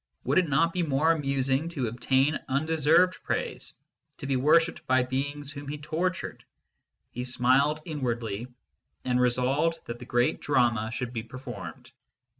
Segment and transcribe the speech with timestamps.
[0.23, 3.75] Would it not be more amusing to obtain undeserved praise,
[4.17, 6.43] to be worshipped by beings whom he tortured?
[7.11, 8.47] He smiled inwardly,
[9.05, 11.91] and resolved that the great drama should be performed.